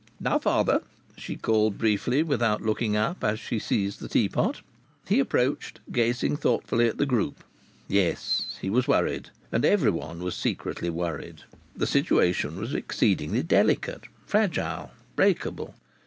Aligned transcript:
"Now, 0.19 0.39
father," 0.39 0.81
she 1.15 1.35
called 1.35 1.77
briefly, 1.77 2.23
without 2.23 2.63
looking 2.63 2.95
up, 2.97 3.23
as 3.23 3.39
she 3.39 3.59
seized 3.59 3.99
the 3.99 4.07
teapot. 4.09 4.63
He 5.07 5.19
approached, 5.19 5.79
gazing 5.91 6.37
thoughtfully 6.37 6.87
at 6.87 6.97
the 6.97 7.05
group. 7.05 7.43
Yes, 7.87 8.57
he 8.61 8.69
was 8.71 8.87
worried. 8.87 9.29
And 9.51 9.63
everyone 9.63 10.23
was 10.23 10.33
secretly 10.33 10.89
worried. 10.89 11.43
The 11.77 11.85
situation 11.85 12.59
was 12.59 12.73
exceedingly 12.73 13.43
delicate, 13.43 14.05
fragile, 14.25 14.89
breakable. 15.15 15.75